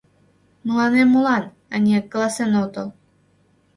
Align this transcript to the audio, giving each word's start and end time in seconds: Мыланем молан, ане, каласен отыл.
Мыланем 0.65 1.07
молан, 1.13 1.43
ане, 1.73 1.97
каласен 2.11 2.51
отыл. 2.63 2.87